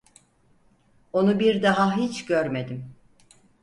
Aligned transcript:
Onu 1.13 1.39
bir 1.39 1.63
daha 1.63 1.97
hiç 1.97 2.25
görmedim. 2.25 2.95